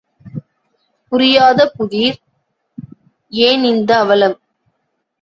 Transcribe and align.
புரியாத 1.11 1.59
புதிர், 1.77 2.19
ஏன் 3.31 3.63
இந்த 3.63 3.91
அவலம்? 3.97 4.37